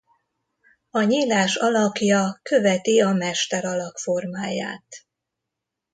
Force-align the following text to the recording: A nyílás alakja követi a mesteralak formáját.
A 0.89 1.01
nyílás 1.03 1.55
alakja 1.55 2.39
követi 2.41 3.01
a 3.01 3.13
mesteralak 3.13 3.97
formáját. 3.97 4.85